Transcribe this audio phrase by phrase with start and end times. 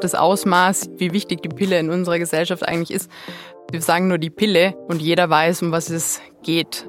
[0.00, 3.10] das Ausmaß, wie wichtig die Pille in unserer Gesellschaft eigentlich ist.
[3.70, 6.88] Wir sagen nur die Pille und jeder weiß, um was es geht.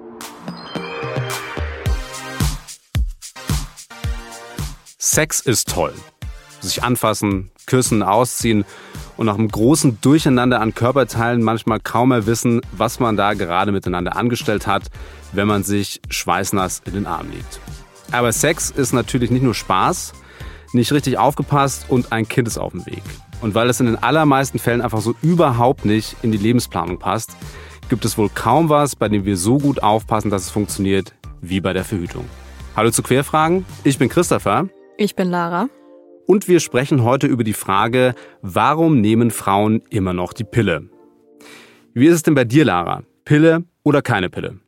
[4.97, 5.93] Sex ist toll.
[6.61, 8.65] Sich anfassen, küssen, ausziehen
[9.17, 13.71] und nach einem großen Durcheinander an Körperteilen manchmal kaum mehr wissen, was man da gerade
[13.71, 14.83] miteinander angestellt hat,
[15.31, 17.59] wenn man sich schweißnass in den Arm liegt.
[18.11, 20.13] Aber Sex ist natürlich nicht nur Spaß,
[20.75, 23.01] nicht richtig aufgepasst und ein Kind ist auf dem Weg.
[23.41, 27.35] Und weil es in den allermeisten Fällen einfach so überhaupt nicht in die Lebensplanung passt,
[27.89, 31.61] gibt es wohl kaum was, bei dem wir so gut aufpassen, dass es funktioniert, wie
[31.61, 32.25] bei der Verhütung.
[32.75, 34.67] Hallo zu Querfragen, ich bin Christopher.
[34.97, 35.67] Ich bin Lara.
[36.27, 40.89] Und wir sprechen heute über die Frage, warum nehmen Frauen immer noch die Pille?
[41.93, 43.03] Wie ist es denn bei dir, Lara?
[43.23, 44.59] Pille oder keine Pille?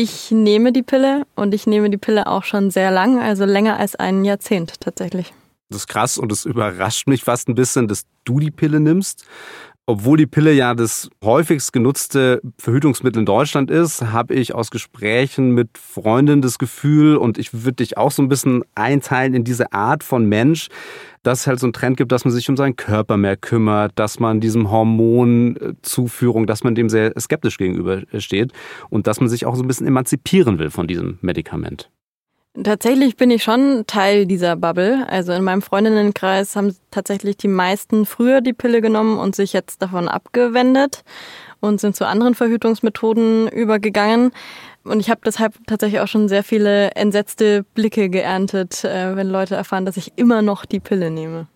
[0.00, 3.78] Ich nehme die Pille und ich nehme die Pille auch schon sehr lang, also länger
[3.78, 5.34] als ein Jahrzehnt tatsächlich.
[5.70, 9.26] Das ist krass und es überrascht mich fast ein bisschen, dass du die Pille nimmst.
[9.90, 15.52] Obwohl die Pille ja das häufigst genutzte Verhütungsmittel in Deutschland ist, habe ich aus Gesprächen
[15.52, 19.72] mit Freundinnen das Gefühl, und ich würde dich auch so ein bisschen einteilen in diese
[19.72, 20.68] Art von Mensch,
[21.22, 23.92] dass es halt so einen Trend gibt, dass man sich um seinen Körper mehr kümmert,
[23.94, 28.52] dass man diesem Hormonzuführung, dass man dem sehr skeptisch gegenübersteht
[28.90, 31.88] und dass man sich auch so ein bisschen emanzipieren will von diesem Medikament.
[32.64, 35.06] Tatsächlich bin ich schon Teil dieser Bubble.
[35.08, 39.80] Also in meinem Freundinnenkreis haben tatsächlich die meisten früher die Pille genommen und sich jetzt
[39.80, 41.04] davon abgewendet
[41.60, 44.32] und sind zu anderen Verhütungsmethoden übergegangen.
[44.82, 49.54] Und ich habe deshalb tatsächlich auch schon sehr viele entsetzte Blicke geerntet, äh, wenn Leute
[49.54, 51.46] erfahren, dass ich immer noch die Pille nehme.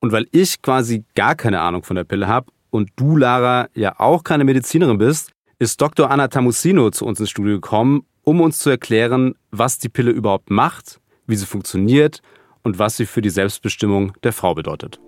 [0.00, 3.94] Und weil ich quasi gar keine Ahnung von der Pille habe und du, Lara, ja
[3.98, 6.10] auch keine Medizinerin bist, ist Dr.
[6.10, 10.50] Anna Tamusino zu uns ins Studio gekommen um uns zu erklären, was die Pille überhaupt
[10.50, 12.20] macht, wie sie funktioniert
[12.62, 15.00] und was sie für die Selbstbestimmung der Frau bedeutet.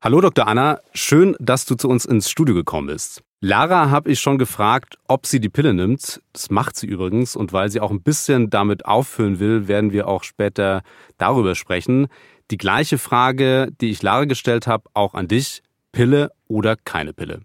[0.00, 0.46] Hallo Dr.
[0.46, 3.24] Anna, schön, dass du zu uns ins Studio gekommen bist.
[3.40, 6.22] Lara habe ich schon gefragt, ob sie die Pille nimmt.
[6.32, 10.06] Das macht sie übrigens und weil sie auch ein bisschen damit auffüllen will, werden wir
[10.06, 10.82] auch später
[11.18, 12.06] darüber sprechen.
[12.52, 15.64] Die gleiche Frage, die ich Lara gestellt habe, auch an dich.
[15.90, 17.40] Pille oder keine Pille?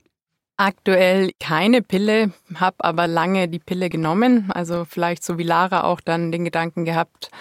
[0.63, 4.51] Aktuell keine Pille, habe aber lange die Pille genommen.
[4.51, 7.31] Also vielleicht so wie Lara auch dann den Gedanken gehabt,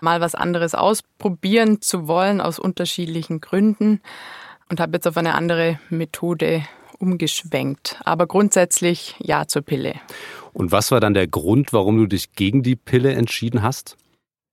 [0.00, 4.00] mal was anderes ausprobieren zu wollen aus unterschiedlichen Gründen
[4.70, 6.62] und habe jetzt auf eine andere Methode
[7.00, 7.96] umgeschwenkt.
[8.04, 9.94] Aber grundsätzlich ja zur Pille.
[10.52, 13.96] Und was war dann der Grund, warum du dich gegen die Pille entschieden hast?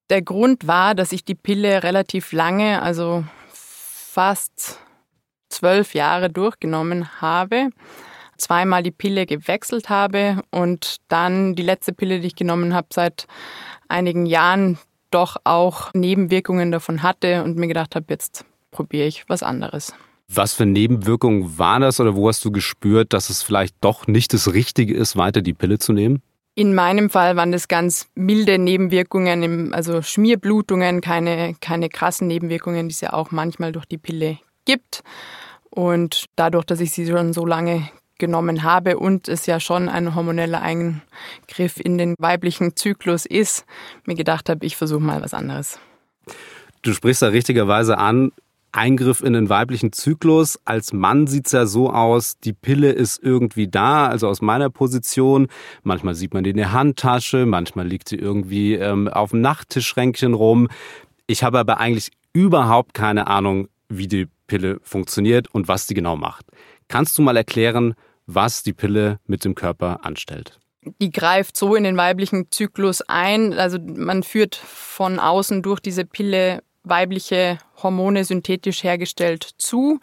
[0.10, 4.80] Der Grund war, dass ich die Pille relativ lange, also fast
[5.50, 7.70] zwölf Jahre durchgenommen habe
[8.38, 13.28] zweimal die Pille gewechselt habe und dann die letzte Pille, die ich genommen habe, seit
[13.88, 14.78] einigen Jahren
[15.12, 19.94] doch auch Nebenwirkungen davon hatte und mir gedacht habe, jetzt probiere ich was anderes.
[20.28, 24.34] Was für Nebenwirkungen waren das oder wo hast du gespürt, dass es vielleicht doch nicht
[24.34, 26.22] das Richtige ist, weiter die Pille zu nehmen?
[26.56, 32.94] In meinem Fall waren das ganz milde Nebenwirkungen, also Schmierblutungen, keine, keine krassen Nebenwirkungen, die
[32.94, 35.04] es ja auch manchmal durch die Pille gibt.
[35.70, 40.16] Und dadurch, dass ich sie schon so lange genommen habe und es ja schon ein
[40.16, 43.66] hormoneller Eingriff in den weiblichen Zyklus ist,
[44.06, 45.80] mir gedacht habe, ich versuche mal was anderes.
[46.82, 48.32] Du sprichst da richtigerweise an,
[48.76, 50.60] Eingriff in den weiblichen Zyklus.
[50.66, 54.70] Als Mann sieht es ja so aus, die Pille ist irgendwie da, also aus meiner
[54.70, 55.48] Position.
[55.84, 60.34] Manchmal sieht man die in der Handtasche, manchmal liegt sie irgendwie ähm, auf dem Nachttischschränkchen
[60.34, 60.68] rum.
[61.26, 66.18] Ich habe aber eigentlich überhaupt keine Ahnung, wie die Pille funktioniert und was die genau
[66.18, 66.46] macht.
[66.88, 70.60] Kannst du mal erklären, was die Pille mit dem Körper anstellt?
[71.02, 73.54] Die greift so in den weiblichen Zyklus ein.
[73.54, 80.00] Also man führt von außen durch diese Pille weibliche Hormone synthetisch hergestellt zu.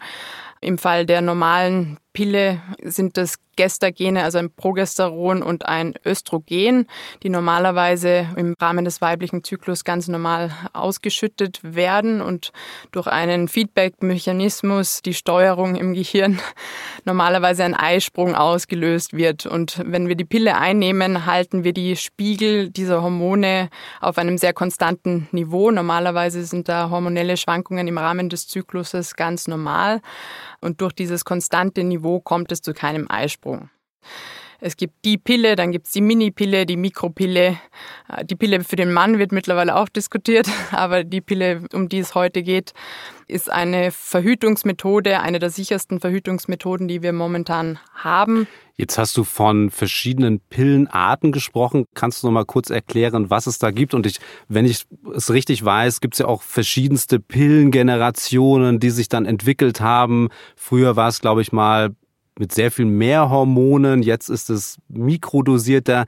[0.59, 6.87] Im Fall der normalen Pille sind das Gestagene, also ein Progesteron und ein Östrogen,
[7.21, 12.51] die normalerweise im Rahmen des weiblichen Zyklus ganz normal ausgeschüttet werden und
[12.91, 16.39] durch einen Feedback-Mechanismus die Steuerung im Gehirn
[17.05, 19.45] normalerweise ein Eisprung ausgelöst wird.
[19.45, 23.69] Und wenn wir die Pille einnehmen, halten wir die Spiegel dieser Hormone
[24.01, 25.69] auf einem sehr konstanten Niveau.
[25.69, 30.01] Normalerweise sind da hormonelle Schwankungen im Rahmen des Zykluses ganz normal.
[30.63, 33.69] Und durch dieses konstante Niveau kommt es zu keinem Eisprung.
[34.65, 37.57] Es gibt die Pille, dann gibt es die Mini-Pille, die Mikropille.
[38.07, 41.99] Äh, die Pille für den Mann wird mittlerweile auch diskutiert, aber die Pille, um die
[41.99, 42.73] es heute geht,
[43.27, 48.47] ist eine Verhütungsmethode, eine der sichersten Verhütungsmethoden, die wir momentan haben.
[48.77, 51.83] Jetzt hast du von verschiedenen Pillenarten gesprochen.
[51.93, 53.93] Kannst du noch mal kurz erklären, was es da gibt?
[53.93, 59.09] Und ich, wenn ich es richtig weiß, gibt es ja auch verschiedenste Pillengenerationen, die sich
[59.09, 60.29] dann entwickelt haben.
[60.55, 61.93] Früher war es, glaube ich, mal
[62.37, 64.03] mit sehr viel mehr Hormonen.
[64.03, 66.05] Jetzt ist es mikrodosierter.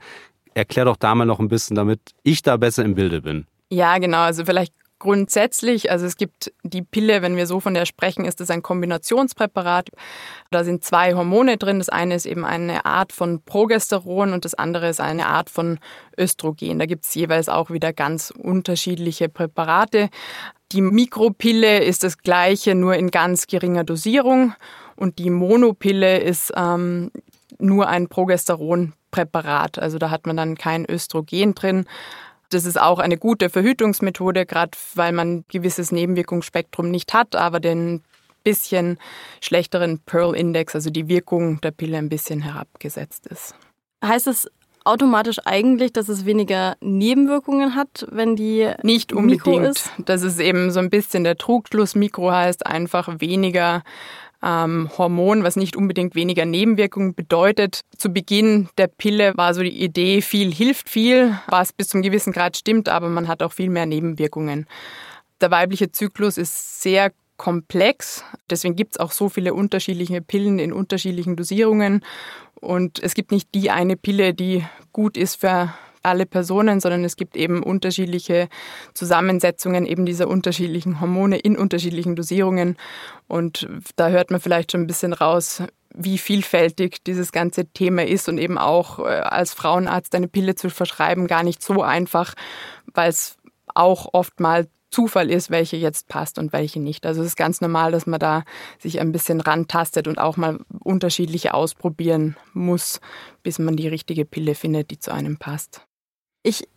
[0.54, 3.46] Erklär doch da mal noch ein bisschen, damit ich da besser im Bilde bin.
[3.70, 4.20] Ja, genau.
[4.20, 8.40] Also vielleicht grundsätzlich, also es gibt die Pille, wenn wir so von der sprechen, ist
[8.40, 9.90] es ein Kombinationspräparat.
[10.50, 11.78] Da sind zwei Hormone drin.
[11.78, 15.78] Das eine ist eben eine Art von Progesteron und das andere ist eine Art von
[16.18, 16.78] Östrogen.
[16.78, 20.08] Da gibt es jeweils auch wieder ganz unterschiedliche Präparate.
[20.72, 24.54] Die Mikropille ist das gleiche, nur in ganz geringer Dosierung.
[24.96, 27.10] Und die Monopille ist ähm,
[27.58, 29.78] nur ein Progesteronpräparat.
[29.78, 31.86] Also da hat man dann kein Östrogen drin.
[32.50, 38.02] Das ist auch eine gute Verhütungsmethode, gerade weil man gewisses Nebenwirkungsspektrum nicht hat, aber den
[38.44, 38.98] bisschen
[39.40, 43.56] schlechteren Pearl-Index, also die Wirkung der Pille ein bisschen herabgesetzt ist.
[44.04, 44.48] Heißt es
[44.84, 49.46] automatisch eigentlich, dass es weniger Nebenwirkungen hat, wenn die nicht unbedingt.
[49.46, 49.90] Mikro ist?
[49.98, 51.96] Das ist eben so ein bisschen der Trugschluss.
[51.96, 53.82] Mikro heißt einfach weniger
[54.42, 57.80] ähm, Hormon, was nicht unbedingt weniger Nebenwirkungen bedeutet.
[57.96, 62.32] Zu Beginn der Pille war so die Idee, viel hilft viel, was bis zum gewissen
[62.32, 64.66] Grad stimmt, aber man hat auch viel mehr Nebenwirkungen.
[65.40, 68.24] Der weibliche Zyklus ist sehr komplex.
[68.50, 72.02] Deswegen gibt es auch so viele unterschiedliche Pillen in unterschiedlichen Dosierungen.
[72.54, 75.74] Und es gibt nicht die eine Pille, die gut ist für
[76.06, 78.48] alle Personen, sondern es gibt eben unterschiedliche
[78.94, 82.76] Zusammensetzungen eben dieser unterschiedlichen Hormone in unterschiedlichen Dosierungen.
[83.28, 85.62] Und da hört man vielleicht schon ein bisschen raus,
[85.94, 90.68] wie vielfältig dieses ganze Thema ist und eben auch äh, als Frauenarzt eine Pille zu
[90.68, 92.34] verschreiben gar nicht so einfach,
[92.92, 93.36] weil es
[93.74, 97.06] auch oft mal Zufall ist, welche jetzt passt und welche nicht.
[97.06, 98.44] Also es ist ganz normal, dass man da
[98.78, 103.00] sich ein bisschen rantastet und auch mal unterschiedliche ausprobieren muss,
[103.42, 105.86] bis man die richtige Pille findet, die zu einem passt.
[106.46, 106.68] Ich äh,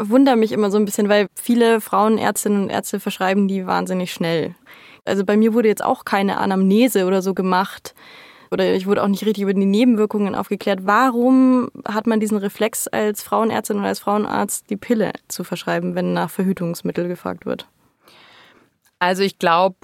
[0.00, 4.54] wundere mich immer so ein bisschen, weil viele Frauenärztinnen und Ärzte verschreiben die wahnsinnig schnell.
[5.04, 7.94] Also bei mir wurde jetzt auch keine Anamnese oder so gemacht.
[8.52, 10.80] Oder ich wurde auch nicht richtig über die Nebenwirkungen aufgeklärt.
[10.84, 16.12] Warum hat man diesen Reflex als Frauenärztin oder als Frauenarzt, die Pille zu verschreiben, wenn
[16.12, 17.66] nach Verhütungsmittel gefragt wird?
[19.00, 19.76] Also ich glaube,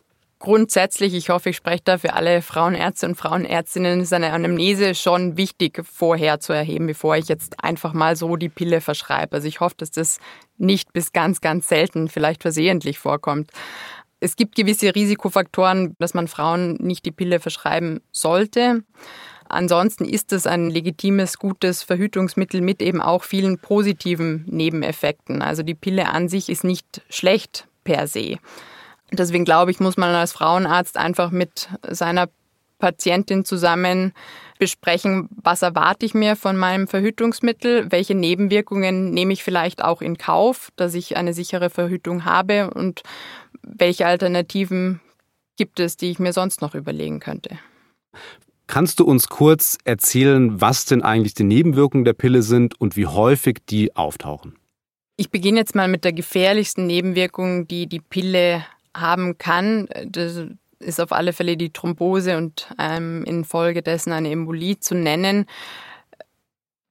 [0.44, 5.38] grundsätzlich, ich hoffe, ich spreche da für alle Frauenärzte und Frauenärztinnen, ist eine Anamnese schon
[5.38, 9.36] wichtig vorher zu erheben, bevor ich jetzt einfach mal so die Pille verschreibe.
[9.36, 10.18] Also ich hoffe, dass das
[10.58, 13.52] nicht bis ganz, ganz selten, vielleicht versehentlich vorkommt.
[14.20, 18.84] Es gibt gewisse Risikofaktoren, dass man Frauen nicht die Pille verschreiben sollte.
[19.48, 25.40] Ansonsten ist es ein legitimes, gutes Verhütungsmittel mit eben auch vielen positiven Nebeneffekten.
[25.40, 28.36] Also die Pille an sich ist nicht schlecht per se.
[29.12, 32.28] Deswegen glaube ich, muss man als Frauenarzt einfach mit seiner
[32.78, 34.12] Patientin zusammen
[34.58, 40.18] besprechen, was erwarte ich mir von meinem Verhütungsmittel, welche Nebenwirkungen nehme ich vielleicht auch in
[40.18, 43.02] Kauf, dass ich eine sichere Verhütung habe und
[43.62, 45.00] welche Alternativen
[45.56, 47.58] gibt es, die ich mir sonst noch überlegen könnte.
[48.66, 53.06] Kannst du uns kurz erzählen, was denn eigentlich die Nebenwirkungen der Pille sind und wie
[53.06, 54.56] häufig die auftauchen?
[55.16, 59.88] Ich beginne jetzt mal mit der gefährlichsten Nebenwirkung, die die Pille haben kann.
[60.06, 60.40] Das
[60.78, 65.46] ist auf alle Fälle die Thrombose und ähm, infolgedessen eine Embolie zu nennen.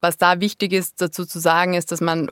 [0.02, 2.30] Was da wichtig ist, dazu zu sagen, ist, dass man,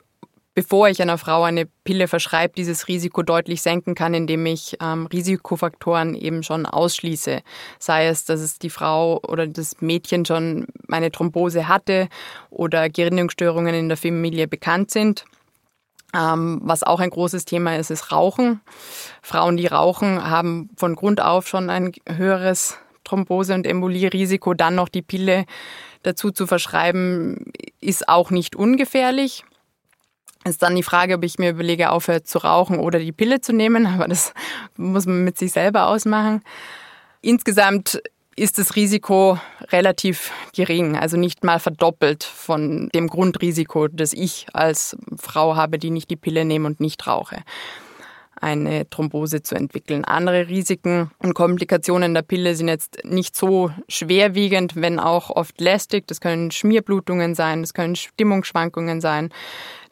[0.54, 5.06] bevor ich einer Frau eine Pille verschreibe, dieses Risiko deutlich senken kann, indem ich ähm,
[5.06, 7.40] Risikofaktoren eben schon ausschließe.
[7.78, 12.08] Sei es, dass es die Frau oder das Mädchen schon eine Thrombose hatte
[12.50, 15.24] oder Gerinnungsstörungen in der Familie bekannt sind.
[16.14, 18.60] Ähm, was auch ein großes Thema ist, ist Rauchen.
[19.22, 24.54] Frauen, die rauchen, haben von Grund auf schon ein höheres Thrombose- und Embolierisiko.
[24.54, 25.46] Dann noch die Pille
[26.02, 29.44] dazu zu verschreiben, ist auch nicht ungefährlich.
[30.44, 33.52] Ist dann die Frage, ob ich mir überlege, aufhört zu rauchen oder die Pille zu
[33.52, 33.86] nehmen.
[33.86, 34.34] Aber das
[34.76, 36.42] muss man mit sich selber ausmachen.
[37.20, 38.02] Insgesamt
[38.36, 39.38] ist das Risiko
[39.70, 45.90] relativ gering, also nicht mal verdoppelt von dem Grundrisiko, das ich als Frau habe, die
[45.90, 47.42] nicht die Pille nehme und nicht rauche
[48.42, 50.04] eine Thrombose zu entwickeln.
[50.04, 56.08] Andere Risiken und Komplikationen der Pille sind jetzt nicht so schwerwiegend, wenn auch oft lästig.
[56.08, 59.30] Das können Schmierblutungen sein, das können Stimmungsschwankungen sein,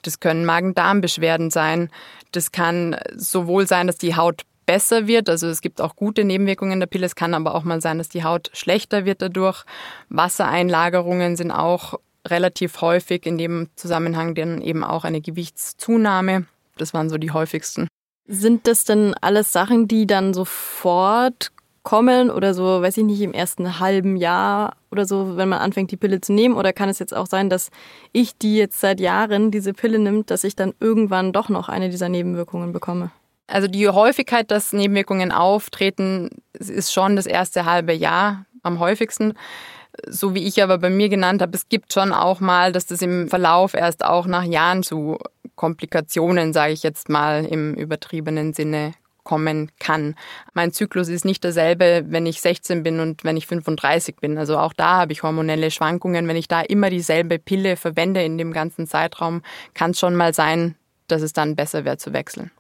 [0.03, 1.91] das können Magen-Darm-Beschwerden sein.
[2.33, 5.29] Das kann sowohl sein, dass die Haut besser wird.
[5.29, 7.05] Also es gibt auch gute Nebenwirkungen der Pille.
[7.05, 9.65] Es kann aber auch mal sein, dass die Haut schlechter wird dadurch.
[10.11, 16.47] Wassereinlagerungen sind auch relativ häufig in dem Zusammenhang dann eben auch eine Gewichtszunahme.
[16.77, 17.89] Das waren so die häufigsten.
[18.29, 21.51] Sind das denn alles Sachen, die dann sofort
[21.83, 25.91] kommen oder so, weiß ich nicht, im ersten halben Jahr oder so, wenn man anfängt,
[25.91, 26.55] die Pille zu nehmen?
[26.55, 27.71] Oder kann es jetzt auch sein, dass
[28.13, 31.89] ich, die jetzt seit Jahren diese Pille nimmt, dass ich dann irgendwann doch noch eine
[31.91, 33.11] dieser Nebenwirkungen bekomme?
[33.51, 39.35] Also die Häufigkeit, dass Nebenwirkungen auftreten, ist schon das erste halbe Jahr am häufigsten.
[40.07, 43.03] So wie ich aber bei mir genannt habe, es gibt schon auch mal, dass das
[43.03, 45.19] im Verlauf erst auch nach Jahren zu
[45.57, 48.93] Komplikationen, sage ich jetzt mal im übertriebenen Sinne,
[49.25, 50.15] kommen kann.
[50.55, 54.39] Mein Zyklus ist nicht derselbe, wenn ich 16 bin und wenn ich 35 bin.
[54.39, 56.27] Also auch da habe ich hormonelle Schwankungen.
[56.29, 59.43] Wenn ich da immer dieselbe Pille verwende in dem ganzen Zeitraum,
[59.75, 60.77] kann es schon mal sein,
[61.09, 62.51] dass es dann besser wäre zu wechseln.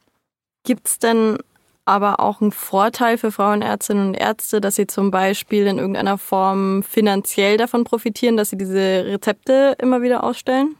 [0.64, 1.38] Gibt es denn
[1.84, 6.82] aber auch einen Vorteil für Frauenärztinnen und Ärzte, dass sie zum Beispiel in irgendeiner Form
[6.82, 10.76] finanziell davon profitieren, dass sie diese Rezepte immer wieder ausstellen?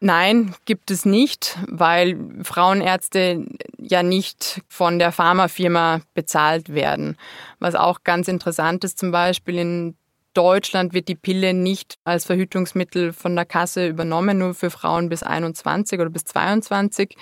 [0.00, 3.46] Nein, gibt es nicht, weil Frauenärzte
[3.78, 7.16] ja nicht von der Pharmafirma bezahlt werden.
[7.60, 9.96] Was auch ganz interessant ist, zum Beispiel in
[10.36, 15.22] Deutschland wird die Pille nicht als Verhütungsmittel von der Kasse übernommen, nur für Frauen bis
[15.22, 17.16] 21 oder bis 22.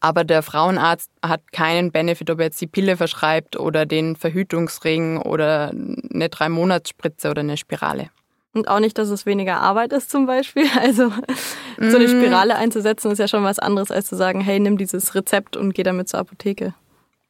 [0.00, 5.18] Aber der Frauenarzt hat keinen Benefit, ob er jetzt die Pille verschreibt oder den Verhütungsring
[5.18, 8.08] oder eine Drei-Monats-Spritze oder eine Spirale.
[8.54, 10.66] Und auch nicht, dass es weniger Arbeit ist zum Beispiel.
[10.78, 11.12] Also
[11.76, 12.08] so eine mm.
[12.08, 15.74] Spirale einzusetzen ist ja schon was anderes, als zu sagen, hey, nimm dieses Rezept und
[15.74, 16.72] geh damit zur Apotheke.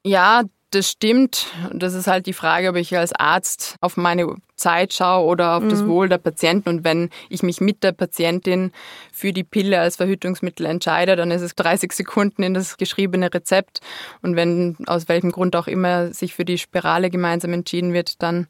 [0.05, 0.43] Ja,
[0.75, 1.47] das stimmt.
[1.73, 5.63] Das ist halt die Frage, ob ich als Arzt auf meine Zeit schaue oder auf
[5.63, 5.69] mhm.
[5.71, 6.69] das Wohl der Patienten.
[6.69, 8.73] Und wenn ich mich mit der Patientin
[9.13, 13.81] für die Pille als Verhütungsmittel entscheide, dann ist es 30 Sekunden in das geschriebene Rezept.
[14.23, 18.47] Und wenn aus welchem Grund auch immer sich für die Spirale gemeinsam entschieden wird, dann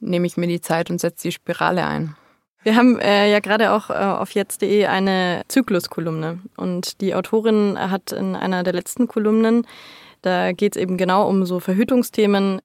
[0.00, 2.16] nehme ich mir die Zeit und setze die Spirale ein.
[2.62, 8.12] Wir haben äh, ja gerade auch äh, auf jetzt.de eine Zykluskolumne und die Autorin hat
[8.12, 9.66] in einer der letzten Kolumnen,
[10.22, 12.60] da geht es eben genau um so Verhütungsthemen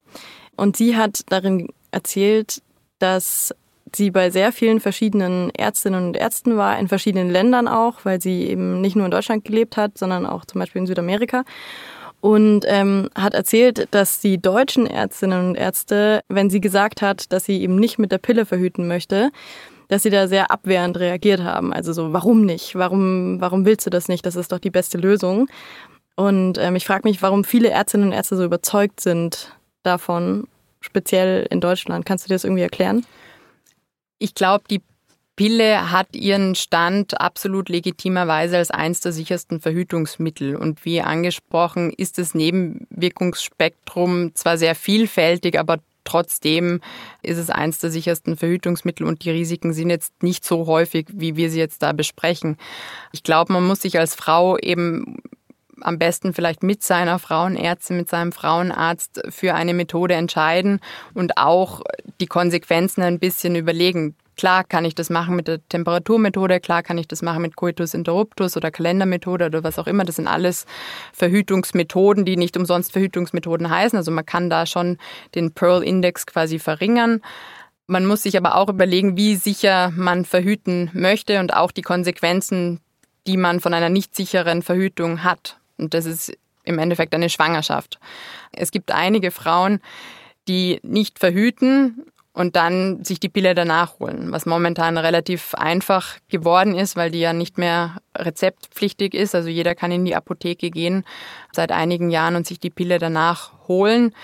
[0.56, 2.62] und sie hat darin erzählt,
[2.98, 3.54] dass
[3.94, 8.44] sie bei sehr vielen verschiedenen Ärztinnen und Ärzten war, in verschiedenen Ländern auch, weil sie
[8.44, 11.44] eben nicht nur in Deutschland gelebt hat, sondern auch zum Beispiel in Südamerika
[12.20, 17.44] und ähm, hat erzählt, dass die deutschen Ärztinnen und Ärzte, wenn sie gesagt hat, dass
[17.44, 19.30] sie eben nicht mit der Pille verhüten möchte,
[19.88, 21.72] dass sie da sehr abwehrend reagiert haben.
[21.72, 22.74] Also so, warum nicht?
[22.74, 24.26] Warum, warum willst du das nicht?
[24.26, 25.46] Das ist doch die beste Lösung.
[26.16, 30.48] Und ähm, ich frage mich, warum viele Ärztinnen und Ärzte so überzeugt sind davon,
[30.80, 32.06] speziell in Deutschland.
[32.06, 33.04] Kannst du dir das irgendwie erklären?
[34.18, 34.80] Ich glaube, die
[35.36, 40.56] Pille hat ihren Stand absolut legitimerweise als eins der sichersten Verhütungsmittel.
[40.56, 46.80] Und wie angesprochen, ist das Nebenwirkungsspektrum zwar sehr vielfältig, aber trotzdem
[47.22, 51.36] ist es eins der sichersten Verhütungsmittel und die Risiken sind jetzt nicht so häufig, wie
[51.36, 52.56] wir sie jetzt da besprechen.
[53.12, 55.18] Ich glaube, man muss sich als Frau eben
[55.80, 60.80] am besten vielleicht mit seiner Frauenärztin, mit seinem Frauenarzt für eine Methode entscheiden
[61.14, 61.82] und auch
[62.20, 64.14] die Konsequenzen ein bisschen überlegen.
[64.36, 67.94] Klar kann ich das machen mit der Temperaturmethode, klar kann ich das machen mit Coitus
[67.94, 70.04] interruptus oder Kalendermethode oder was auch immer.
[70.04, 70.66] Das sind alles
[71.14, 73.96] Verhütungsmethoden, die nicht umsonst Verhütungsmethoden heißen.
[73.96, 74.98] Also man kann da schon
[75.34, 77.22] den Pearl-Index quasi verringern.
[77.86, 82.80] Man muss sich aber auch überlegen, wie sicher man verhüten möchte und auch die Konsequenzen,
[83.26, 85.58] die man von einer nicht sicheren Verhütung hat.
[85.78, 86.32] Und das ist
[86.64, 87.98] im Endeffekt eine Schwangerschaft.
[88.52, 89.80] Es gibt einige Frauen,
[90.48, 96.74] die nicht verhüten und dann sich die Pille danach holen, was momentan relativ einfach geworden
[96.74, 99.34] ist, weil die ja nicht mehr rezeptpflichtig ist.
[99.34, 101.04] Also jeder kann in die Apotheke gehen
[101.52, 104.14] seit einigen Jahren und sich die Pille danach holen.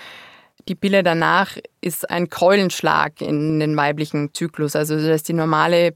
[0.67, 4.75] Die Pille danach ist ein Keulenschlag in den weiblichen Zyklus.
[4.75, 5.95] Also das ist die normale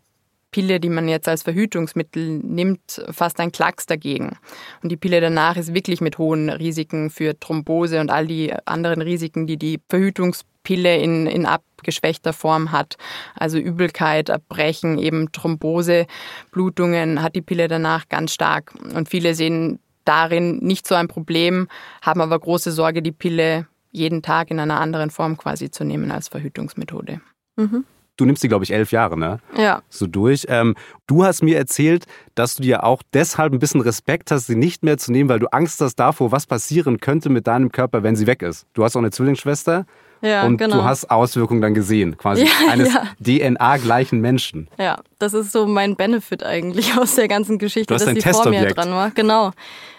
[0.58, 4.38] Pille, die man jetzt als Verhütungsmittel nimmt, fast ein Klacks dagegen.
[4.82, 9.04] Und die Pille danach ist wirklich mit hohen Risiken für Thrombose und all die anderen
[9.04, 12.98] Risiken, die die Verhütungspille in, in abgeschwächter Form hat.
[13.36, 16.08] Also Übelkeit, Erbrechen, eben Thrombose,
[16.50, 18.74] Blutungen hat die Pille danach ganz stark.
[18.96, 21.68] Und viele sehen darin nicht so ein Problem,
[22.02, 26.10] haben aber große Sorge, die Pille jeden Tag in einer anderen Form quasi zu nehmen
[26.10, 27.22] als Verhütungsmethode.
[27.58, 27.86] Mhm.
[28.18, 29.40] Du nimmst die, glaube ich, elf Jahre, ne?
[29.56, 29.84] Ja.
[29.90, 30.46] So durch.
[30.50, 32.06] Ähm, du hast mir erzählt,
[32.36, 35.40] dass du dir auch deshalb ein bisschen Respekt hast, sie nicht mehr zu nehmen, weil
[35.40, 38.66] du Angst hast davor, was passieren könnte mit deinem Körper, wenn sie weg ist.
[38.74, 39.86] Du hast auch eine Zwillingsschwester
[40.22, 40.78] Ja, und genau.
[40.78, 43.04] du hast Auswirkungen dann gesehen, quasi ja, eines ja.
[43.20, 44.68] DNA-gleichen Menschen.
[44.78, 48.68] Ja, das ist so mein Benefit eigentlich aus der ganzen Geschichte, dass sie vor mir
[48.68, 49.12] dran war.
[49.12, 49.52] Genau,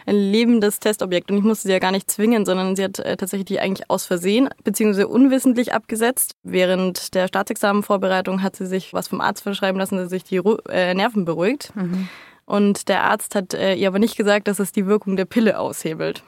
[0.07, 1.31] ein lebendes Testobjekt.
[1.31, 3.91] Und ich musste sie ja gar nicht zwingen, sondern sie hat äh, tatsächlich die eigentlich
[3.91, 5.05] aus Versehen bzw.
[5.05, 6.33] unwissentlich abgesetzt.
[6.43, 10.95] Während der Staatsexamenvorbereitung hat sie sich was vom Arzt verschreiben lassen, dass sich die äh,
[10.95, 11.75] Nerven beruhigt.
[11.77, 12.09] Mhm.
[12.47, 15.59] Und der Arzt hat äh, ihr aber nicht gesagt, dass es die Wirkung der Pille
[15.59, 16.23] aushebelt.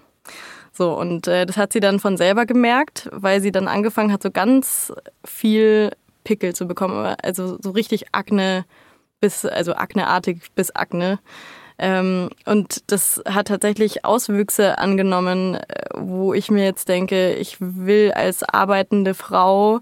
[0.80, 4.22] So, und äh, das hat sie dann von selber gemerkt, weil sie dann angefangen hat,
[4.22, 4.90] so ganz
[5.26, 5.90] viel
[6.24, 7.16] Pickel zu bekommen.
[7.22, 8.64] Also so richtig Akne
[9.20, 11.18] bis, also Akneartig bis Akne.
[11.78, 15.60] Ähm, und das hat tatsächlich Auswüchse angenommen, äh,
[15.98, 19.80] wo ich mir jetzt denke, ich will als arbeitende Frau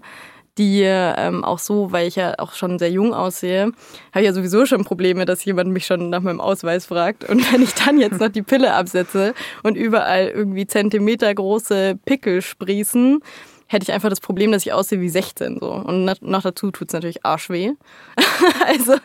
[0.59, 3.71] die ähm, auch so, weil ich ja auch schon sehr jung aussehe,
[4.11, 7.27] habe ich ja sowieso schon Probleme, dass jemand mich schon nach meinem Ausweis fragt.
[7.27, 12.41] Und wenn ich dann jetzt noch die Pille absetze und überall irgendwie Zentimeter große Pickel
[12.41, 13.21] sprießen,
[13.67, 15.71] hätte ich einfach das Problem, dass ich aussehe wie 16 so.
[15.71, 17.71] Und noch dazu tut es natürlich arschweh.
[18.67, 18.95] also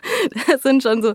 [0.47, 1.13] das sind schon so,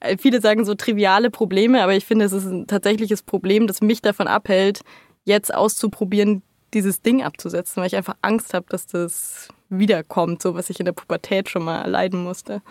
[0.00, 3.80] äh, viele sagen so triviale Probleme, aber ich finde, es ist ein tatsächliches Problem, das
[3.80, 4.80] mich davon abhält,
[5.24, 6.42] jetzt auszuprobieren,
[6.74, 9.48] dieses Ding abzusetzen, weil ich einfach Angst habe, dass das
[9.78, 12.62] wiederkommt, so was ich in der Pubertät schon mal erleiden musste.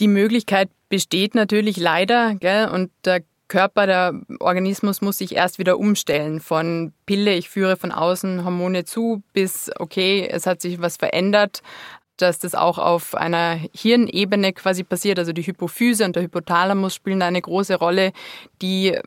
[0.00, 2.68] Die Möglichkeit besteht natürlich leider, gell?
[2.68, 7.92] Und der Körper, der Organismus muss sich erst wieder umstellen von Pille, ich führe von
[7.92, 11.62] außen Hormone zu, bis okay, es hat sich was verändert,
[12.16, 15.18] dass das auch auf einer Hirnebene quasi passiert.
[15.18, 18.12] Also die Hypophyse und der Hypothalamus spielen eine große Rolle,
[18.62, 18.98] die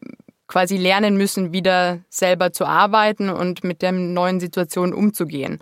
[0.47, 5.59] quasi lernen müssen, wieder selber zu arbeiten und mit der neuen Situation umzugehen.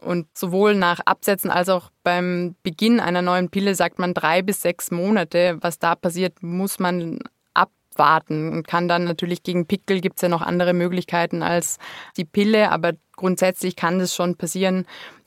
[0.00, 4.62] Und sowohl nach Absetzen als auch beim Beginn einer neuen Pille sagt man drei bis
[4.62, 5.58] sechs Monate.
[5.60, 7.18] Was da passiert, muss man
[7.54, 11.78] abwarten und kann dann natürlich gegen Pickel gibt es ja noch andere Möglichkeiten als
[12.16, 14.86] die Pille, aber grundsätzlich kann es schon passieren,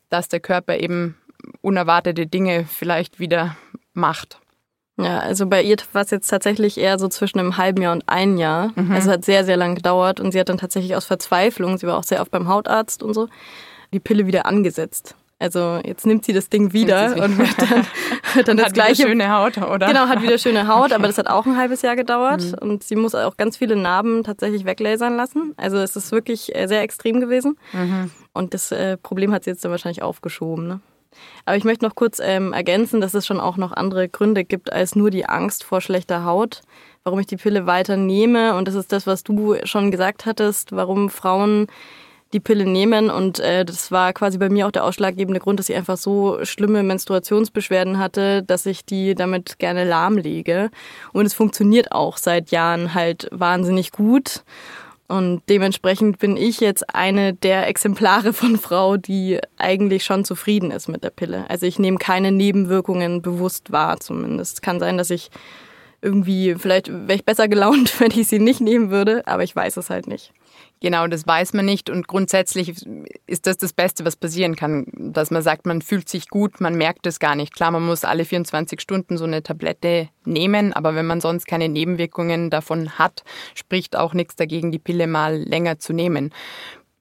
[0.10, 1.16] dass der Körper eben
[1.62, 3.56] unerwartete Dinge vielleicht wieder
[3.94, 4.40] macht.
[4.98, 8.08] Ja, also bei ihr war es jetzt tatsächlich eher so zwischen einem halben Jahr und
[8.08, 8.72] einem Jahr.
[8.76, 8.92] Mhm.
[8.92, 11.98] Also hat sehr, sehr lang gedauert und sie hat dann tatsächlich aus Verzweiflung, sie war
[11.98, 13.28] auch sehr oft beim Hautarzt und so,
[13.94, 15.16] die Pille wieder angesetzt.
[15.40, 17.86] Also jetzt nimmt sie das Ding wieder und wird dann,
[18.34, 19.04] wird dann das hat gleiche.
[19.04, 19.88] Wieder schöne Haut, oder?
[19.88, 20.94] Genau, hat wieder schöne Haut, okay.
[20.94, 22.70] aber das hat auch ein halbes Jahr gedauert mhm.
[22.70, 25.54] und sie muss auch ganz viele Narben tatsächlich weglasern lassen.
[25.58, 28.10] Also es ist wirklich äh, sehr extrem gewesen mhm.
[28.34, 30.66] und das äh, Problem hat sie jetzt dann wahrscheinlich aufgeschoben.
[30.66, 30.80] Ne?
[31.46, 34.72] Aber ich möchte noch kurz ähm, ergänzen, dass es schon auch noch andere Gründe gibt
[34.72, 36.62] als nur die Angst vor schlechter Haut,
[37.04, 38.56] warum ich die Pille weiter nehme.
[38.56, 41.68] Und das ist das, was du schon gesagt hattest, warum Frauen
[42.34, 43.10] die Pille nehmen.
[43.10, 46.44] Und äh, das war quasi bei mir auch der ausschlaggebende Grund, dass ich einfach so
[46.44, 50.70] schlimme Menstruationsbeschwerden hatte, dass ich die damit gerne lahmlege.
[51.14, 54.44] Und es funktioniert auch seit Jahren halt wahnsinnig gut.
[55.08, 60.88] Und dementsprechend bin ich jetzt eine der Exemplare von Frau, die eigentlich schon zufrieden ist
[60.88, 61.46] mit der Pille.
[61.50, 64.62] Also ich nehme keine Nebenwirkungen bewusst wahr zumindest.
[64.62, 65.30] Kann sein, dass ich
[66.02, 69.78] irgendwie, vielleicht wäre ich besser gelaunt, wenn ich sie nicht nehmen würde, aber ich weiß
[69.78, 70.34] es halt nicht.
[70.84, 71.90] Genau, das weiß man nicht.
[71.90, 72.74] Und grundsätzlich
[73.26, 76.76] ist das das Beste, was passieren kann, dass man sagt, man fühlt sich gut, man
[76.76, 77.56] merkt es gar nicht.
[77.56, 81.70] Klar, man muss alle 24 Stunden so eine Tablette nehmen, aber wenn man sonst keine
[81.70, 83.24] Nebenwirkungen davon hat,
[83.56, 86.34] spricht auch nichts dagegen, die Pille mal länger zu nehmen.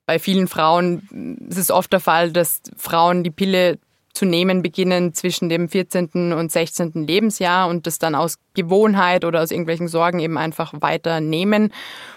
[0.07, 3.81] Bei vielen Frauen ist es oft der Fall, dass Frauen die Pille
[4.13, 6.33] zu nehmen beginnen zwischen dem 14.
[6.33, 6.93] und 16.
[7.07, 11.73] Lebensjahr und das dann aus Gewohnheit oder aus irgendwelchen Sorgen eben einfach weiter nehmen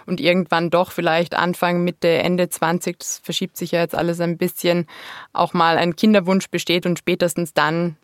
[0.05, 4.37] und irgendwann doch vielleicht Anfang, Mitte, Ende 20, das verschiebt sich ja jetzt alles ein
[4.37, 4.87] bisschen,
[5.31, 7.95] auch mal ein Kinderwunsch besteht und spätestens dann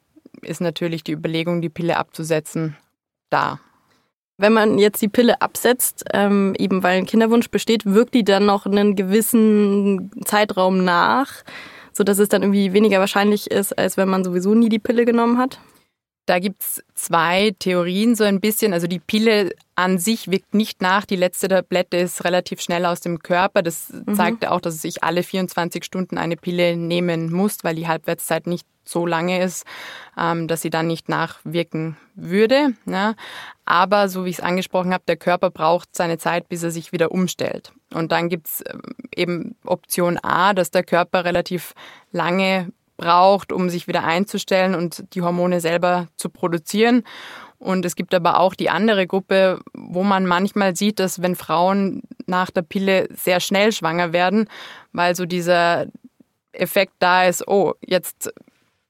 [0.42, 2.78] ist natürlich die Überlegung, die Pille abzusetzen,
[3.30, 3.60] da.
[4.38, 8.46] Wenn man jetzt die Pille absetzt, ähm, eben weil ein Kinderwunsch besteht, wirkt die dann
[8.46, 11.44] noch einen gewissen Zeitraum nach?
[11.94, 15.06] So dass es dann irgendwie weniger wahrscheinlich ist, als wenn man sowieso nie die Pille
[15.06, 15.60] genommen hat?
[16.28, 18.74] Da gibt es zwei Theorien so ein bisschen.
[18.74, 21.06] Also die Pille an sich wirkt nicht nach.
[21.06, 23.64] Die letzte Tablette ist relativ schnell aus dem Körper.
[23.64, 24.16] Das mhm.
[24.16, 28.68] zeigt auch, dass ich alle 24 Stunden eine Pille nehmen muss, weil die Halbwertszeit nicht
[28.86, 29.66] so lange ist,
[30.18, 32.74] ähm, dass sie dann nicht nachwirken würde.
[32.86, 33.16] Ja.
[33.66, 36.92] Aber so wie ich es angesprochen habe, der Körper braucht seine Zeit, bis er sich
[36.92, 37.74] wieder umstellt.
[37.94, 38.82] Und dann gibt es ähm,
[39.16, 41.74] eben Option A, dass der Körper relativ
[42.12, 47.04] lange braucht, um sich wieder einzustellen und die Hormone selber zu produzieren.
[47.58, 52.02] Und es gibt aber auch die andere Gruppe, wo man manchmal sieht, dass wenn Frauen
[52.26, 54.48] nach der Pille sehr schnell schwanger werden,
[54.94, 55.86] weil so dieser
[56.54, 58.34] Effekt da ist, oh, jetzt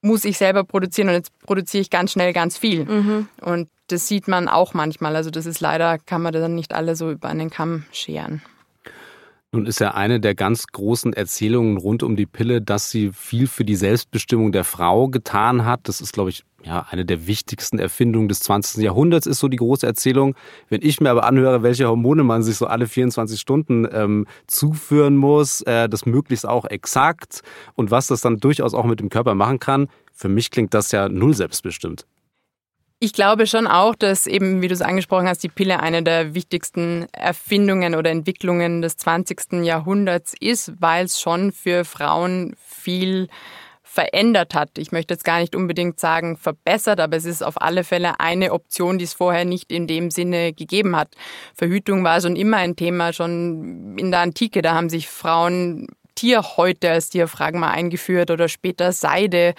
[0.00, 2.84] muss ich selber produzieren und jetzt produziere ich ganz schnell ganz viel.
[2.84, 3.28] Mhm.
[3.40, 5.16] Und das sieht man auch manchmal.
[5.16, 8.42] Also das ist leider, kann man dann nicht alle so über einen Kamm scheren.
[9.54, 13.46] Nun ist ja eine der ganz großen Erzählungen rund um die Pille, dass sie viel
[13.46, 15.80] für die Selbstbestimmung der Frau getan hat.
[15.88, 18.82] Das ist, glaube ich, ja, eine der wichtigsten Erfindungen des 20.
[18.82, 20.36] Jahrhunderts ist so die große Erzählung.
[20.70, 25.16] Wenn ich mir aber anhöre, welche Hormone man sich so alle 24 Stunden ähm, zuführen
[25.16, 27.42] muss, äh, das möglichst auch exakt
[27.74, 30.92] und was das dann durchaus auch mit dem Körper machen kann, für mich klingt das
[30.92, 32.06] ja null selbstbestimmt.
[33.04, 36.36] Ich glaube schon auch, dass eben, wie du es angesprochen hast, die Pille eine der
[36.36, 39.64] wichtigsten Erfindungen oder Entwicklungen des 20.
[39.64, 43.26] Jahrhunderts ist, weil es schon für Frauen viel
[43.82, 44.78] verändert hat.
[44.78, 48.52] Ich möchte jetzt gar nicht unbedingt sagen verbessert, aber es ist auf alle Fälle eine
[48.52, 51.16] Option, die es vorher nicht in dem Sinne gegeben hat.
[51.56, 54.62] Verhütung war schon immer ein Thema, schon in der Antike.
[54.62, 59.54] Da haben sich Frauen Tierhäute als Diaphragma eingeführt oder später Seide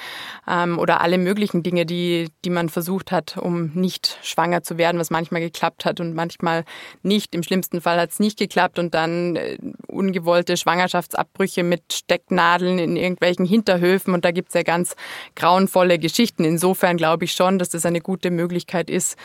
[0.47, 4.99] ähm, oder alle möglichen Dinge, die, die man versucht hat, um nicht schwanger zu werden,
[4.99, 6.65] was manchmal geklappt hat und manchmal
[7.01, 7.35] nicht.
[7.35, 12.95] Im schlimmsten Fall hat es nicht geklappt und dann äh, ungewollte Schwangerschaftsabbrüche mit Stecknadeln in
[12.95, 14.95] irgendwelchen Hinterhöfen und da gibt es ja ganz
[15.35, 16.43] grauenvolle Geschichten.
[16.43, 19.17] Insofern glaube ich schon, dass das eine gute Möglichkeit ist,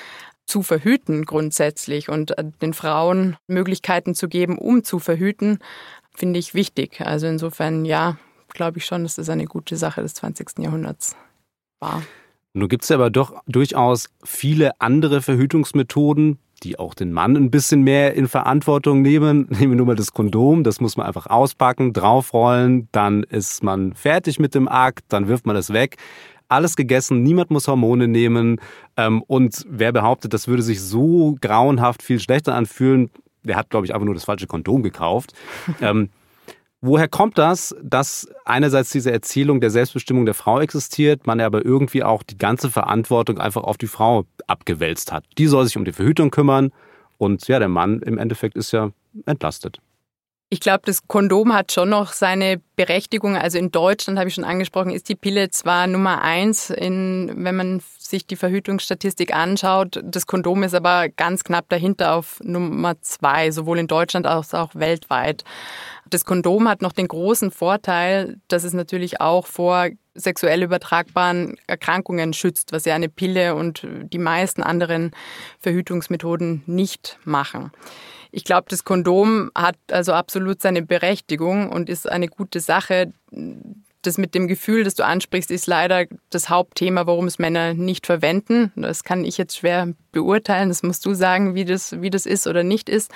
[0.49, 5.59] zu verhüten grundsätzlich und äh, den Frauen Möglichkeiten zu geben, um zu verhüten
[6.19, 7.01] finde ich wichtig.
[7.01, 10.59] Also insofern, ja, glaube ich schon, dass das eine gute Sache des 20.
[10.59, 11.17] Jahrhunderts
[11.81, 12.03] war.
[12.55, 17.83] Nun gibt es aber doch durchaus viele andere Verhütungsmethoden, die auch den Mann ein bisschen
[17.83, 19.47] mehr in Verantwortung nehmen.
[19.51, 23.93] Nehmen wir nur mal das Kondom, das muss man einfach auspacken, draufrollen, dann ist man
[23.95, 25.97] fertig mit dem Akt, dann wirft man es weg.
[26.49, 28.59] Alles gegessen, niemand muss Hormone nehmen.
[28.97, 33.11] Ähm, und wer behauptet, das würde sich so grauenhaft viel schlechter anfühlen,
[33.43, 35.33] der hat, glaube ich, einfach nur das falsche Kondom gekauft.
[35.81, 36.11] ähm,
[36.81, 42.03] woher kommt das, dass einerseits diese Erzählung der Selbstbestimmung der Frau existiert, man aber irgendwie
[42.03, 45.25] auch die ganze Verantwortung einfach auf die Frau abgewälzt hat?
[45.39, 46.73] Die soll sich um die Verhütung kümmern
[47.17, 48.91] und ja, der Mann im Endeffekt ist ja
[49.27, 49.81] entlastet.
[50.51, 53.37] Ich glaube, das Kondom hat schon noch seine Berechtigung.
[53.37, 57.55] Also in Deutschland, habe ich schon angesprochen, ist die Pille zwar Nummer eins, in, wenn
[57.55, 60.01] man sich die Verhütungsstatistik anschaut.
[60.03, 64.75] Das Kondom ist aber ganz knapp dahinter auf Nummer zwei, sowohl in Deutschland als auch
[64.75, 65.45] weltweit.
[66.09, 72.33] Das Kondom hat noch den großen Vorteil, dass es natürlich auch vor sexuell übertragbaren Erkrankungen
[72.33, 75.11] schützt, was ja eine Pille und die meisten anderen
[75.61, 77.71] Verhütungsmethoden nicht machen.
[78.31, 83.13] Ich glaube, das Kondom hat also absolut seine Berechtigung und ist eine gute Sache.
[84.03, 88.07] Das mit dem Gefühl, das du ansprichst, ist leider das Hauptthema, warum es Männer nicht
[88.07, 88.73] verwenden.
[88.77, 90.69] Das kann ich jetzt schwer beurteilen.
[90.69, 93.11] Das musst du sagen, wie das, wie das ist oder nicht ist.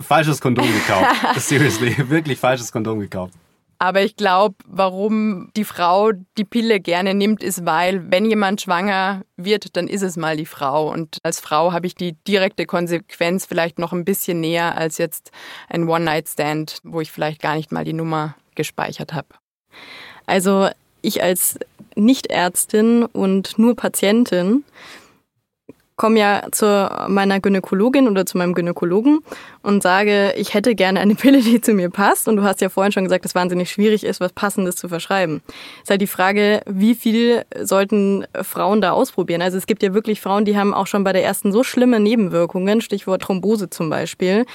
[0.00, 1.14] Falsches Kondom gekauft.
[1.40, 3.34] Seriously, wirklich falsches Kondom gekauft.
[3.80, 9.22] Aber ich glaube, warum die Frau die Pille gerne nimmt, ist, weil wenn jemand schwanger
[9.36, 10.90] wird, dann ist es mal die Frau.
[10.90, 15.30] Und als Frau habe ich die direkte Konsequenz vielleicht noch ein bisschen näher als jetzt
[15.68, 19.28] ein One-Night-Stand, wo ich vielleicht gar nicht mal die Nummer gespeichert habe.
[20.26, 20.68] Also
[21.00, 21.58] ich als
[21.94, 24.64] Nichtärztin und nur Patientin
[25.98, 29.18] komme ja zu meiner Gynäkologin oder zu meinem Gynäkologen
[29.62, 32.28] und sage, ich hätte gerne eine Pille, die zu mir passt.
[32.28, 34.88] Und du hast ja vorhin schon gesagt, dass es wahnsinnig schwierig ist, was Passendes zu
[34.88, 35.42] verschreiben.
[35.82, 39.42] Ist halt die Frage, wie viel sollten Frauen da ausprobieren?
[39.42, 42.00] Also es gibt ja wirklich Frauen, die haben auch schon bei der ersten so schlimme
[42.00, 44.46] Nebenwirkungen, Stichwort Thrombose zum Beispiel,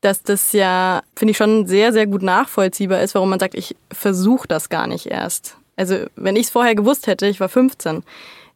[0.00, 3.76] dass das ja, finde ich, schon sehr, sehr gut nachvollziehbar ist, warum man sagt, ich
[3.92, 5.56] versuche das gar nicht erst.
[5.76, 8.02] Also wenn ich es vorher gewusst hätte, ich war 15,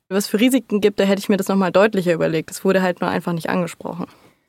[0.09, 2.51] was für Risiken gibt, da hätte ich mir das nochmal deutlicher überlegt.
[2.51, 4.07] Das wurde halt nur einfach nicht angesprochen.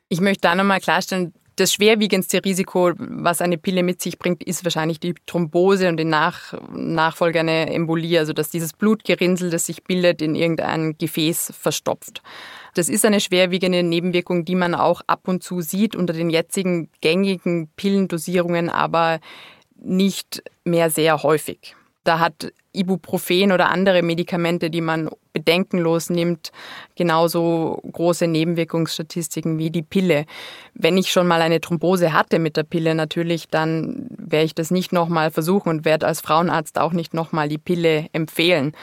[0.09, 4.63] Ich möchte da nochmal klarstellen, das schwerwiegendste Risiko, was eine Pille mit sich bringt, ist
[4.63, 9.83] wahrscheinlich die Thrombose und in Nach Nachfolge eine Embolie, also dass dieses Blutgerinnsel, das sich
[9.83, 12.21] bildet, in irgendein Gefäß verstopft.
[12.75, 16.89] Das ist eine schwerwiegende Nebenwirkung, die man auch ab und zu sieht unter den jetzigen
[17.01, 19.19] gängigen Pillendosierungen, aber
[19.81, 21.75] nicht mehr sehr häufig.
[22.03, 26.51] Da hat Ibuprofen oder andere Medikamente, die man bedenkenlos nimmt,
[26.95, 30.25] genauso große Nebenwirkungsstatistiken wie die Pille.
[30.73, 34.71] Wenn ich schon mal eine Thrombose hatte mit der Pille natürlich, dann werde ich das
[34.71, 38.73] nicht nochmal versuchen und werde als Frauenarzt auch nicht nochmal die Pille empfehlen.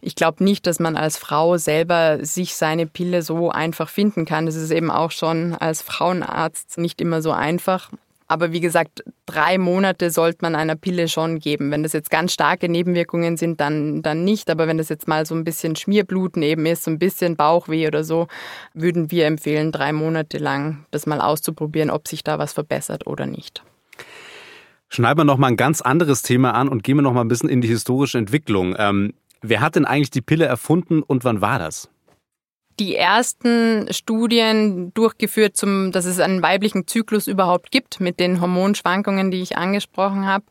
[0.00, 4.46] Ich glaube nicht, dass man als Frau selber sich seine Pille so einfach finden kann.
[4.46, 7.90] Das ist eben auch schon als Frauenarzt nicht immer so einfach.
[8.32, 11.70] Aber wie gesagt, drei Monate sollte man einer Pille schon geben.
[11.70, 14.48] Wenn das jetzt ganz starke Nebenwirkungen sind, dann, dann nicht.
[14.48, 17.86] Aber wenn das jetzt mal so ein bisschen Schmierbluten eben ist, so ein bisschen Bauchweh
[17.86, 18.28] oder so,
[18.72, 23.26] würden wir empfehlen, drei Monate lang das mal auszuprobieren, ob sich da was verbessert oder
[23.26, 23.62] nicht.
[24.88, 27.28] Schneiden wir noch mal ein ganz anderes Thema an und gehen wir noch mal ein
[27.28, 28.74] bisschen in die historische Entwicklung.
[28.78, 31.90] Ähm, wer hat denn eigentlich die Pille erfunden und wann war das?
[32.78, 39.30] Die ersten Studien durchgeführt, zum, dass es einen weiblichen Zyklus überhaupt gibt mit den Hormonschwankungen,
[39.30, 40.44] die ich angesprochen habe.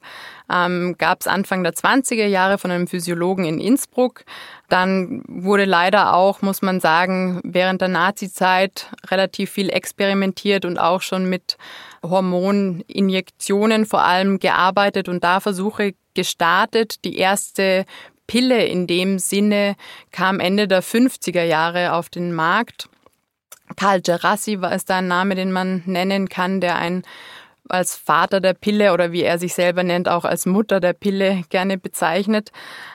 [0.51, 4.23] Ähm, gab es Anfang der 20er Jahre von einem Physiologen in Innsbruck.
[4.69, 11.01] Dann wurde leider auch, muss man sagen, während der Nazizeit relativ viel experimentiert und auch
[11.01, 11.57] schon mit
[12.03, 17.03] Hormoninjektionen vor allem gearbeitet und da Versuche gestartet.
[17.05, 17.85] Die erste
[18.27, 19.75] Pille in dem Sinne
[20.11, 22.89] kam Ende der 50er Jahre auf den Markt.
[23.75, 27.03] Karl Gerassi war es da ein Name, den man nennen kann, der ein
[27.69, 31.43] als Vater der Pille oder wie er sich selber nennt, auch als Mutter der Pille
[31.49, 32.51] gerne bezeichnet.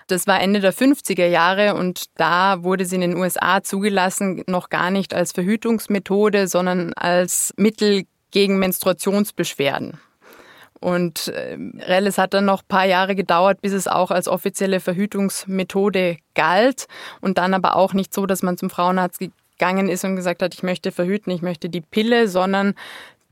[0.07, 4.69] Das war Ende der 50er Jahre und da wurde sie in den USA zugelassen, noch
[4.69, 9.99] gar nicht als Verhütungsmethode, sondern als Mittel gegen Menstruationsbeschwerden.
[10.87, 14.79] Und äh, Relles hat dann noch ein paar Jahre gedauert, bis es auch als offizielle
[14.79, 16.87] Verhütungsmethode galt.
[17.20, 20.55] Und dann aber auch nicht so, dass man zum Frauenarzt gegangen ist und gesagt hat,
[20.55, 22.77] ich möchte verhüten, ich möchte die Pille, sondern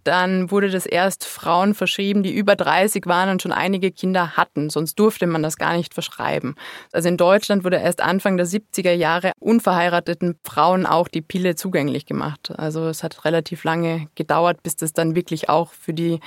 [0.02, 4.68] dann wurde das erst Frauen verschrieben, die über 30 waren und schon einige Kinder hatten.
[4.68, 6.56] Sonst durfte man das gar nicht verschreiben.
[6.92, 12.04] Also in Deutschland wurde erst Anfang der 70er Jahre unverheirateten Frauen auch die Pille zugänglich
[12.04, 12.52] gemacht.
[12.56, 16.18] Also es hat relativ lange gedauert, bis das dann wirklich auch für die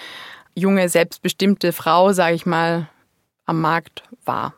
[0.58, 2.90] junge, selbstbestimmte Frau, sage ich mal,
[3.46, 4.54] am Markt war.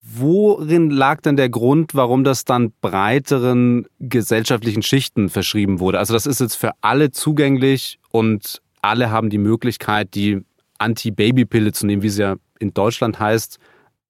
[0.00, 5.98] Worin lag denn der Grund, warum das dann breiteren gesellschaftlichen Schichten verschrieben wurde?
[5.98, 10.40] Also das ist jetzt für alle zugänglich und alle haben die Möglichkeit, die
[10.78, 13.58] Anti-Baby-Pille zu nehmen, wie sie ja in Deutschland heißt.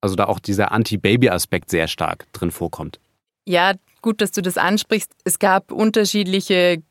[0.01, 2.99] Also da auch dieser Anti-Baby-Aspekt sehr stark drin vorkommt.
[3.45, 5.11] Ja, gut, dass du das ansprichst.
[5.25, 6.81] Es gab unterschiedliche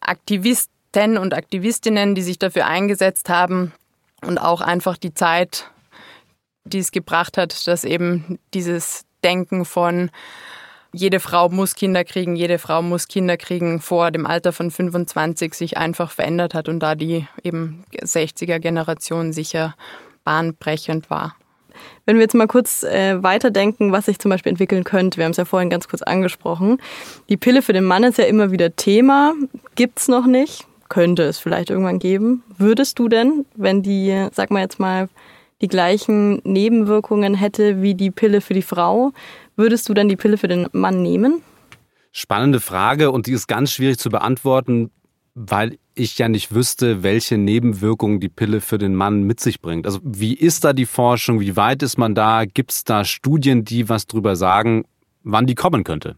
[0.00, 3.72] Aktivisten Aktivisten und Aktivistinnen, die sich dafür eingesetzt haben
[4.26, 5.70] und auch einfach die Zeit,
[6.64, 10.10] die es gebracht hat, dass eben dieses Denken von
[10.92, 15.54] jede Frau muss Kinder kriegen, jede Frau muss Kinder kriegen vor dem Alter von 25
[15.54, 19.74] sich einfach verändert hat und da die eben 60er Generation sicher
[20.24, 21.34] bahnbrechend war.
[22.04, 25.30] Wenn wir jetzt mal kurz äh, weiterdenken, was sich zum Beispiel entwickeln könnte, wir haben
[25.30, 26.82] es ja vorhin ganz kurz angesprochen.
[27.30, 29.32] Die Pille für den Mann ist ja immer wieder Thema,
[29.74, 32.42] gibt's noch nicht könnte es vielleicht irgendwann geben.
[32.58, 35.08] Würdest du denn, wenn die, sag mal jetzt mal,
[35.62, 39.12] die gleichen Nebenwirkungen hätte wie die Pille für die Frau,
[39.56, 41.40] würdest du dann die Pille für den Mann nehmen?
[42.10, 44.90] Spannende Frage und die ist ganz schwierig zu beantworten,
[45.34, 49.86] weil ich ja nicht wüsste, welche Nebenwirkungen die Pille für den Mann mit sich bringt.
[49.86, 51.40] Also wie ist da die Forschung?
[51.40, 52.44] Wie weit ist man da?
[52.44, 54.84] Gibt es da Studien, die was drüber sagen,
[55.22, 56.16] wann die kommen könnte?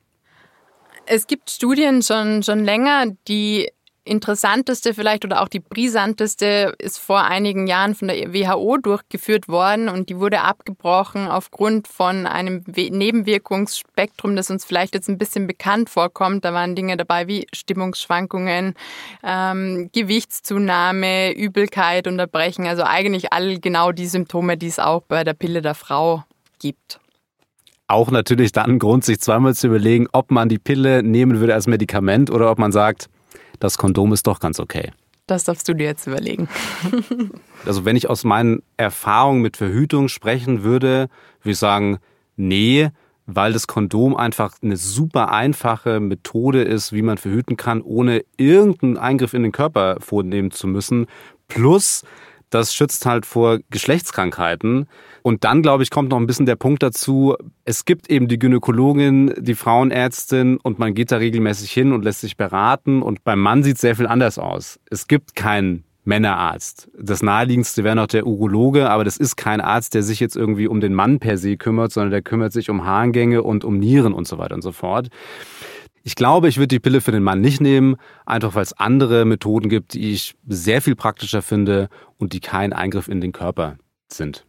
[1.06, 3.70] Es gibt Studien schon, schon länger, die
[4.04, 9.88] interessanteste vielleicht oder auch die brisanteste ist vor einigen Jahren von der WHO durchgeführt worden
[9.88, 15.88] und die wurde abgebrochen aufgrund von einem Nebenwirkungsspektrum, das uns vielleicht jetzt ein bisschen bekannt
[15.88, 16.44] vorkommt.
[16.44, 18.74] Da waren Dinge dabei wie Stimmungsschwankungen,
[19.22, 22.66] ähm, Gewichtszunahme, Übelkeit und Erbrechen.
[22.66, 26.24] Also eigentlich all genau die Symptome, die es auch bei der Pille der Frau
[26.58, 27.00] gibt
[27.86, 31.54] auch natürlich dann ein Grund, sich zweimal zu überlegen, ob man die Pille nehmen würde
[31.54, 33.10] als Medikament oder ob man sagt,
[33.60, 34.92] das Kondom ist doch ganz okay.
[35.26, 36.48] Das darfst du dir jetzt überlegen.
[37.64, 41.08] also wenn ich aus meinen Erfahrungen mit Verhütung sprechen würde,
[41.40, 41.98] würde ich sagen,
[42.36, 42.90] nee,
[43.26, 48.98] weil das Kondom einfach eine super einfache Methode ist, wie man verhüten kann, ohne irgendeinen
[48.98, 51.06] Eingriff in den Körper vornehmen zu müssen.
[51.48, 52.04] Plus,
[52.54, 54.86] das schützt halt vor Geschlechtskrankheiten.
[55.22, 58.38] Und dann, glaube ich, kommt noch ein bisschen der Punkt dazu, es gibt eben die
[58.38, 63.02] Gynäkologin, die Frauenärztin und man geht da regelmäßig hin und lässt sich beraten.
[63.02, 64.78] Und beim Mann sieht es sehr viel anders aus.
[64.90, 66.90] Es gibt keinen Männerarzt.
[66.98, 70.68] Das naheliegendste wäre noch der Urologe, aber das ist kein Arzt, der sich jetzt irgendwie
[70.68, 74.12] um den Mann per se kümmert, sondern der kümmert sich um Harngänge und um Nieren
[74.12, 75.08] und so weiter und so fort.
[76.06, 79.24] Ich glaube, ich würde die Pille für den Mann nicht nehmen, einfach weil es andere
[79.24, 81.88] Methoden gibt, die ich sehr viel praktischer finde
[82.18, 84.44] und die kein Eingriff in den Körper sind.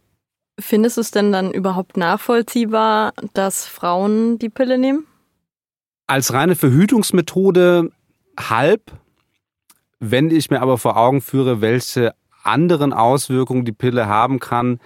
[0.60, 5.06] Findest du es denn dann überhaupt nachvollziehbar, dass Frauen die Pille nehmen?
[6.06, 7.90] Als reine Verhütungsmethode
[8.38, 8.92] halb.
[9.98, 14.78] Wenn ich mir aber vor Augen führe, welche anderen Auswirkungen die Pille haben kann,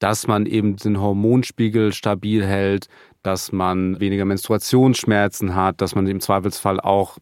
[0.00, 2.88] dass man eben den Hormonspiegel stabil hält,
[3.26, 7.18] dass man weniger Menstruationsschmerzen hat, dass man im Zweifelsfall auch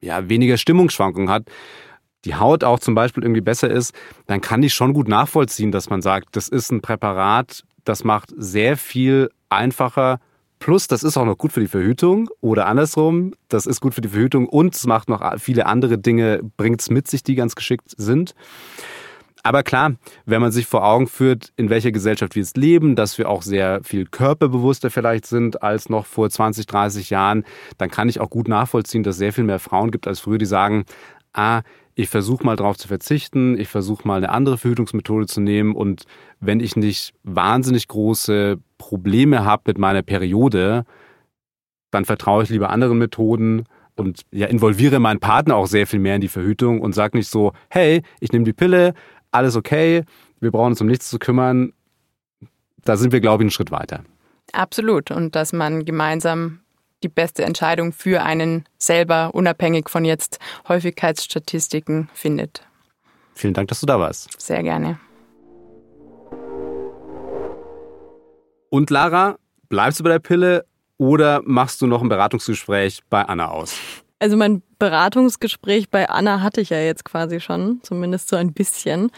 [0.00, 1.44] ja, weniger Stimmungsschwankungen hat,
[2.24, 3.94] die Haut auch zum Beispiel irgendwie besser ist,
[4.26, 8.32] dann kann ich schon gut nachvollziehen, dass man sagt, das ist ein Präparat, das macht
[8.36, 10.18] sehr viel einfacher.
[10.58, 14.00] Plus, das ist auch noch gut für die Verhütung oder andersrum, das ist gut für
[14.00, 17.54] die Verhütung und es macht noch viele andere Dinge, bringt es mit sich, die ganz
[17.54, 18.34] geschickt sind.
[19.42, 19.94] Aber klar,
[20.26, 23.42] wenn man sich vor Augen führt, in welcher Gesellschaft wir jetzt leben, dass wir auch
[23.42, 27.44] sehr viel körperbewusster vielleicht sind als noch vor 20, 30 Jahren,
[27.78, 30.38] dann kann ich auch gut nachvollziehen, dass es sehr viel mehr Frauen gibt als früher,
[30.38, 30.84] die sagen,
[31.32, 31.62] ah,
[31.94, 36.04] ich versuche mal darauf zu verzichten, ich versuche mal eine andere Verhütungsmethode zu nehmen und
[36.38, 40.84] wenn ich nicht wahnsinnig große Probleme habe mit meiner Periode,
[41.90, 43.64] dann vertraue ich lieber anderen Methoden
[43.96, 47.28] und ja, involviere meinen Partner auch sehr viel mehr in die Verhütung und sage nicht
[47.28, 48.94] so, hey, ich nehme die Pille,
[49.30, 50.04] alles okay,
[50.40, 51.72] wir brauchen uns um nichts zu kümmern.
[52.84, 54.04] Da sind wir, glaube ich, einen Schritt weiter.
[54.52, 55.10] Absolut.
[55.10, 56.60] Und dass man gemeinsam
[57.02, 60.38] die beste Entscheidung für einen selber, unabhängig von jetzt
[60.68, 62.62] Häufigkeitsstatistiken, findet.
[63.34, 64.40] Vielen Dank, dass du da warst.
[64.40, 64.98] Sehr gerne.
[68.70, 69.36] Und Lara,
[69.68, 70.64] bleibst du bei der Pille
[70.98, 73.76] oder machst du noch ein Beratungsgespräch bei Anna aus?
[74.20, 79.10] Also mein Beratungsgespräch bei Anna hatte ich ja jetzt quasi schon, zumindest so ein bisschen.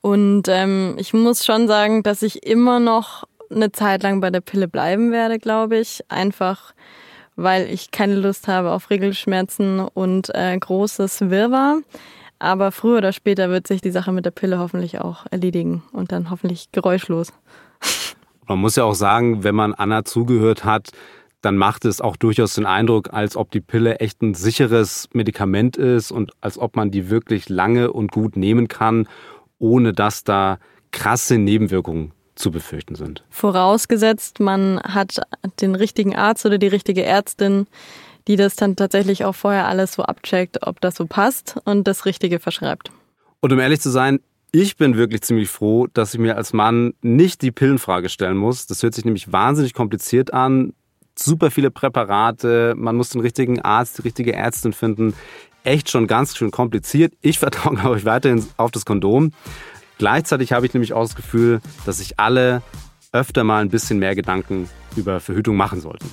[0.00, 4.40] Und ähm, ich muss schon sagen, dass ich immer noch eine Zeit lang bei der
[4.40, 6.04] Pille bleiben werde, glaube ich.
[6.08, 6.74] Einfach
[7.38, 11.78] weil ich keine Lust habe auf Regelschmerzen und äh, großes Wirrwarr.
[12.40, 16.10] Aber früher oder später wird sich die Sache mit der Pille hoffentlich auch erledigen und
[16.10, 17.32] dann hoffentlich geräuschlos.
[18.48, 20.90] Man muss ja auch sagen, wenn man Anna zugehört hat,
[21.40, 25.76] dann macht es auch durchaus den Eindruck, als ob die Pille echt ein sicheres Medikament
[25.76, 29.08] ist und als ob man die wirklich lange und gut nehmen kann,
[29.58, 30.58] ohne dass da
[30.90, 33.24] krasse Nebenwirkungen zu befürchten sind.
[33.30, 35.20] Vorausgesetzt, man hat
[35.60, 37.66] den richtigen Arzt oder die richtige Ärztin,
[38.26, 42.04] die das dann tatsächlich auch vorher alles so abcheckt, ob das so passt und das
[42.04, 42.92] Richtige verschreibt.
[43.40, 44.20] Und um ehrlich zu sein,
[44.50, 48.66] ich bin wirklich ziemlich froh, dass ich mir als Mann nicht die Pillenfrage stellen muss.
[48.66, 50.72] Das hört sich nämlich wahnsinnig kompliziert an.
[51.20, 55.14] Super viele Präparate, man muss den richtigen Arzt, die richtige Ärztin finden.
[55.64, 57.12] Echt schon ganz schön kompliziert.
[57.20, 59.32] Ich vertraue, glaube ich, weiterhin auf das Kondom.
[59.98, 62.62] Gleichzeitig habe ich nämlich auch das Gefühl, dass sich alle
[63.10, 66.08] öfter mal ein bisschen mehr Gedanken über Verhütung machen sollten.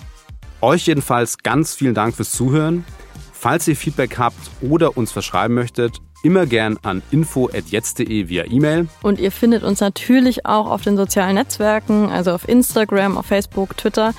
[0.62, 2.84] Euch jedenfalls ganz vielen Dank fürs Zuhören.
[3.32, 8.88] Falls ihr Feedback habt oder uns verschreiben möchtet, immer gern an info.jetzt.de via E-Mail.
[9.04, 13.78] Und ihr findet uns natürlich auch auf den sozialen Netzwerken, also auf Instagram, auf Facebook,
[13.78, 14.16] Twitter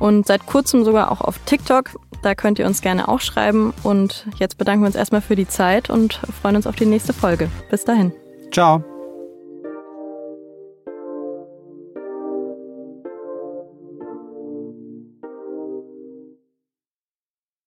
[0.00, 1.90] und seit kurzem sogar auch auf TikTok.
[2.22, 3.72] Da könnt ihr uns gerne auch schreiben.
[3.84, 7.12] Und jetzt bedanken wir uns erstmal für die Zeit und freuen uns auf die nächste
[7.12, 7.48] Folge.
[7.70, 8.12] Bis dahin.
[8.50, 8.82] Ciao.